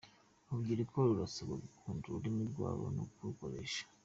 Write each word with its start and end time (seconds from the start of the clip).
Urubyiruko 0.49 0.97
rurasabwa 1.07 1.55
gukunda 1.65 2.03
ururimi 2.07 2.43
rwabo 2.51 2.85
no 2.97 3.03
kurukoresha 3.13 3.83